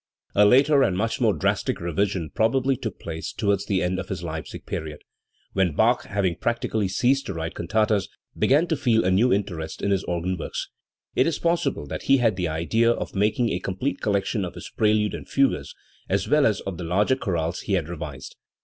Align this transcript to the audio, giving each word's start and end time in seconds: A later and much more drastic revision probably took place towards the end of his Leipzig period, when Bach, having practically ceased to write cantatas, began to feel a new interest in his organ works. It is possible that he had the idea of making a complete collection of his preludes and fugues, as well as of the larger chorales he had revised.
A 0.33 0.45
later 0.47 0.81
and 0.81 0.97
much 0.97 1.21
more 1.21 1.35
drastic 1.35 1.79
revision 1.79 2.31
probably 2.31 2.75
took 2.75 2.99
place 2.99 3.31
towards 3.31 3.67
the 3.67 3.83
end 3.83 3.99
of 3.99 4.09
his 4.09 4.23
Leipzig 4.23 4.65
period, 4.65 5.03
when 5.53 5.75
Bach, 5.75 6.05
having 6.05 6.37
practically 6.37 6.87
ceased 6.87 7.27
to 7.27 7.35
write 7.35 7.53
cantatas, 7.53 8.09
began 8.35 8.65
to 8.65 8.75
feel 8.75 9.05
a 9.05 9.11
new 9.11 9.31
interest 9.31 9.79
in 9.79 9.91
his 9.91 10.03
organ 10.05 10.37
works. 10.39 10.69
It 11.15 11.27
is 11.27 11.37
possible 11.37 11.85
that 11.85 12.01
he 12.05 12.17
had 12.17 12.35
the 12.35 12.47
idea 12.47 12.89
of 12.89 13.13
making 13.13 13.51
a 13.51 13.59
complete 13.59 14.01
collection 14.01 14.43
of 14.43 14.55
his 14.55 14.71
preludes 14.75 15.13
and 15.13 15.29
fugues, 15.29 15.75
as 16.09 16.27
well 16.27 16.47
as 16.47 16.61
of 16.61 16.79
the 16.79 16.83
larger 16.83 17.15
chorales 17.15 17.59
he 17.59 17.73
had 17.73 17.87
revised. 17.87 18.35